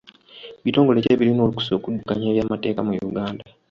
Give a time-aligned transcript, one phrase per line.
[0.63, 3.43] Bitongole ki ebirina olukusa okuddukanya eby'amateeka mu Uganda?